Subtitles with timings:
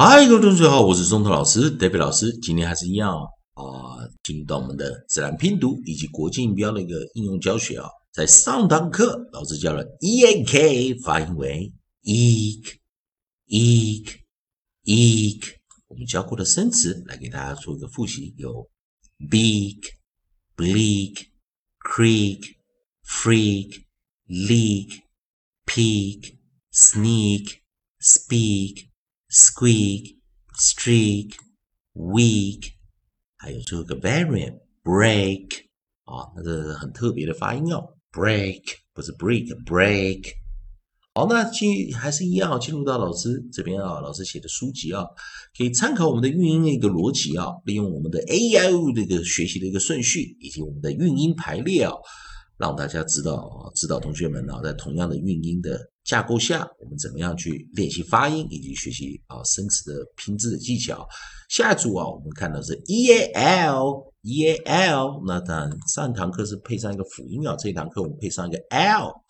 [0.00, 2.30] 嗨，各位同学好，我是中头老师，David 老师。
[2.38, 3.18] 今天还是一样
[3.54, 7.88] 啊，进入到我们的自然拼读以及国际音标的一个应用教学啊。
[8.12, 11.72] 在上堂课，老师教了 e a k 发音为
[12.04, 12.76] eek，eek，eek。
[15.88, 18.70] 我们教过的生词来给大家做一个复习，有
[19.28, 19.80] beak、
[20.56, 21.26] bleak、
[21.80, 22.54] creek、
[23.04, 23.82] freak、
[24.28, 25.00] leak、
[25.66, 26.36] peak、
[26.72, 27.56] sneak、
[28.00, 28.87] speak。
[29.30, 30.16] Squeak,
[30.58, 31.34] streak,
[31.94, 32.72] weak，
[33.36, 35.48] 还有最后一个 variant break
[36.04, 38.62] 啊，那这是很特别的发音哦，break
[38.94, 40.32] 不是 break，break。
[41.14, 45.04] 好，那进还是一样，进入到老师这边啊，老师写的书籍啊，
[45.56, 51.92] 可以参考我们的运音的一个逻辑啊，利用我们的 A I O 这个学习的一个顺序，以及我们的运音排列啊，
[52.56, 55.90] 让大家知道啊，指导同学们呢，在同样的运音的。
[56.08, 61.06] 架构下，我们怎么样去练习发音以及学习啊生词的拼字的技巧？
[61.50, 69.22] 下一组啊，我们看到是 e a l e a l，那当然上堂课是配上一个辅音啊，这一堂课我们配上一个 l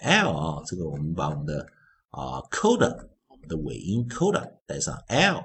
[0.00, 1.64] l 啊，这个我们把我们的
[2.10, 2.90] 啊 coda
[3.28, 5.44] 我们的尾音 coda 带上 l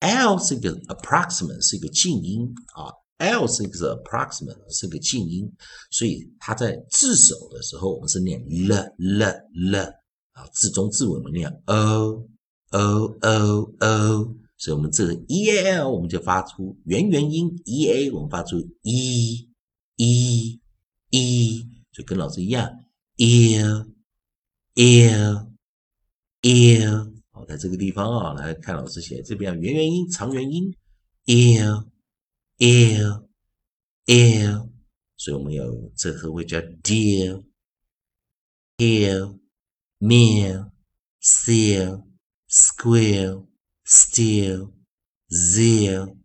[0.00, 2.92] l 是一个 approximate 是一个静音啊。
[3.18, 5.50] L 是一个 approximate，是个静音，
[5.90, 9.24] 所以它在字首的时候，我们是念 l l
[9.70, 9.78] l
[10.32, 12.28] 啊，字中字尾我们念 o
[12.72, 19.48] o o o，所以我们这个 e a l 我们就发出元元音 e a，我们发出 e
[19.96, 20.60] e
[21.10, 22.68] e，就跟老师一样
[23.16, 23.86] ear
[24.74, 25.46] ear
[26.42, 30.70] ear，好，在这个地方啊，来看老师写这边元元音长元音
[31.24, 31.86] ear。
[32.58, 33.26] Ear
[34.06, 34.70] ear，
[35.16, 37.44] 所以我们有这个会叫 dear
[38.78, 39.38] here
[39.98, 40.70] mere
[41.20, 42.04] seal
[42.48, 43.46] square
[43.84, 44.72] still
[45.28, 46.16] zeal。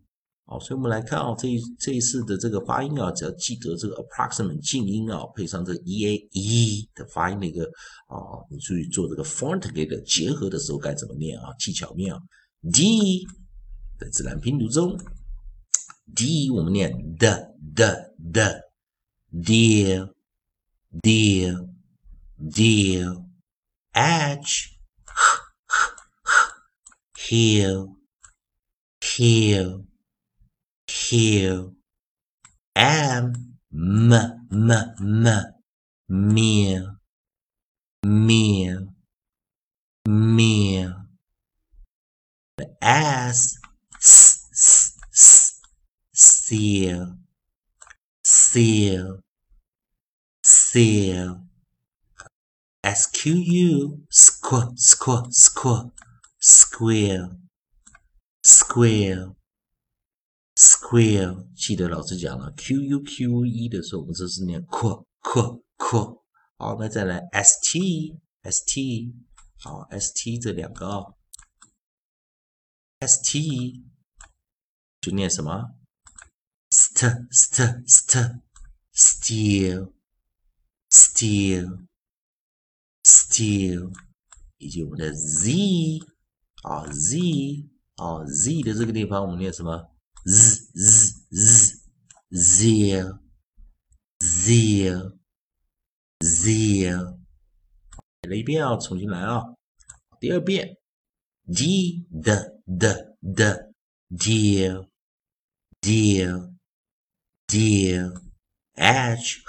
[0.44, 7.64] 好，所以我们来看啊，这一这一次的这个发音啊，只要记得这个 approximate 静音啊，配上这个 e a e 的发音的一个
[8.06, 11.52] 啊，你注意做这个 f o n t together 结合的时候该怎么念啊？
[11.58, 12.20] 技巧妙。
[12.70, 13.26] d
[13.98, 14.98] 在自然拼读中。
[16.15, 18.71] D 我们念的的的，
[19.31, 20.13] dear
[21.01, 21.67] dear
[22.39, 23.23] dear
[23.93, 24.77] H
[27.15, 27.87] here
[28.99, 29.83] here
[30.87, 31.73] here
[32.73, 33.33] M
[33.71, 34.13] m
[34.49, 35.53] m m
[36.07, 36.97] mere
[38.01, 38.87] mere
[40.05, 40.95] mere
[42.79, 43.59] S
[43.99, 44.30] s s s
[46.42, 47.18] seal,
[48.24, 49.22] seal,
[50.42, 51.46] seal.
[52.82, 55.92] S Q U, squ, squ, squ,
[56.40, 57.38] square,
[58.42, 59.36] square,
[60.56, 61.46] square。
[61.54, 66.24] 记得老师讲了，Q U Q E 的时候，我们这是念 q q q。
[66.58, 69.14] 好，那再来 S T S T，
[69.60, 71.14] 好 S T 这两个啊
[72.98, 73.84] ，S T
[75.00, 75.76] 就念什么
[76.91, 78.41] ？st st st
[78.93, 79.93] steal
[80.89, 81.87] steal
[83.03, 83.93] steal，
[84.57, 85.99] 以及我们的 z
[86.63, 89.91] 啊 z 啊 z 的这个地方我们念什么
[90.25, 91.79] z z z
[92.31, 93.19] zeal
[94.19, 95.17] zeal
[96.19, 97.19] zeal，
[98.21, 99.41] 写了一遍啊，重新来啊，
[100.19, 100.77] 第二遍
[101.45, 103.71] d the the the
[104.09, 104.89] deal
[105.79, 106.50] deal
[107.52, 108.10] dear,
[108.78, 109.42] edge,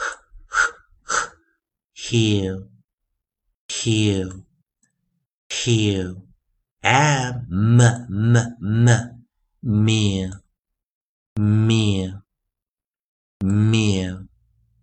[1.93, 2.67] here,
[3.69, 4.29] here,
[5.49, 6.15] here,
[6.83, 8.89] am, m, m,
[9.63, 10.41] m,
[11.33, 12.23] mere,
[13.41, 14.25] mere,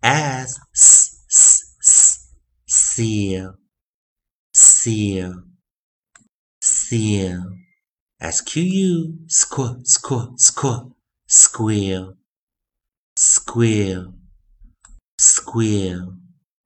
[0.01, 2.27] as, s, s, s,
[2.65, 3.53] seal,
[4.51, 5.43] seal,
[6.59, 7.43] seal,
[8.19, 10.91] squ, squ, squ, squ,
[11.27, 12.15] square,
[13.21, 14.11] square,
[15.15, 16.17] square,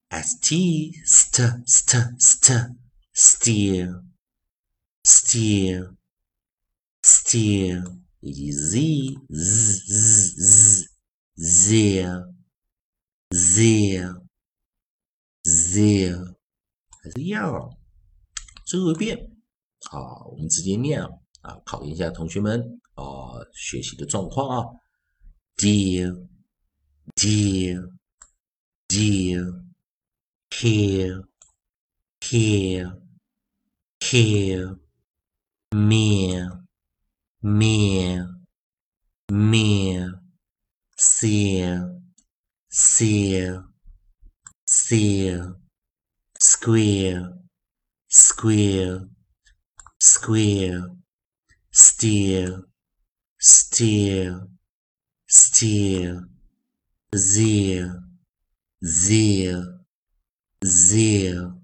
[0.10, 2.78] st, st, st, st,
[3.14, 4.02] steer,
[5.04, 5.98] steer,
[7.04, 10.90] steer, 以及 z, z, z, z,
[11.36, 12.24] zeal,
[13.32, 14.24] zeal,
[15.44, 16.36] zeal，
[17.04, 17.78] 还是一样。
[18.66, 19.30] 最后一遍，
[19.90, 21.10] 好，我们直接念啊，
[21.42, 23.04] 啊，考验一下同学们啊
[23.54, 24.66] 学习的状况啊。
[25.58, 26.28] Dear
[27.16, 27.90] dear,
[28.90, 29.54] dear,
[30.54, 31.22] here,
[32.22, 32.94] here,
[34.02, 34.76] here,
[35.74, 36.60] meal,
[37.42, 38.28] meal,
[39.32, 40.12] meal,
[40.98, 42.02] seal,
[42.70, 43.64] seal,
[44.68, 45.56] seal,
[46.40, 47.34] squeal,
[48.10, 49.08] squeal,
[50.00, 50.98] squeal,
[51.72, 52.64] steal,
[53.40, 54.48] steal,
[55.28, 56.35] steal,
[57.18, 57.90] zeal,
[58.82, 59.64] zeal,
[60.62, 61.56] zeal。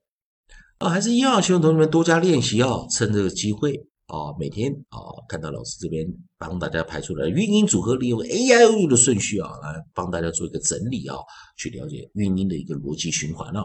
[0.80, 3.88] 啊，还是一样，希望同学们多加练习哦，趁这个机会。
[4.08, 5.00] 啊，每天啊，
[5.30, 6.06] 看到老师这边
[6.38, 11.16] 帮大家排出来韵音组合，利用 A I O U 的顺序啊，来帮大家做一个整理啊，
[11.56, 13.64] 去了解韵音的一个逻辑循环啊。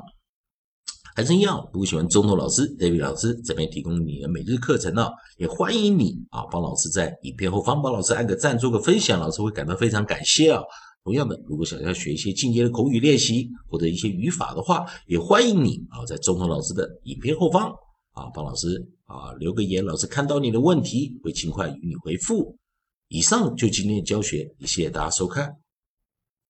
[1.17, 10.63] 还是一样，如果喜欢中头老师、David 老师这边提供你的每日课程呢，也欢迎你啊，帮老师在影片后方帮老师按个赞，做个分享，老师会感到非常感谢啊。
[11.07, 17.71] 同样的，如果想要学一些进阶的口语练习或者一些语法的话，也欢迎你啊，在中头老师的影片后方
[18.11, 18.85] 啊，帮老师。
[19.05, 22.57] 啊，留个言，老师看到你的问题会尽快与你回复。
[23.07, 25.55] 以上就今天的教学，谢谢大家收看。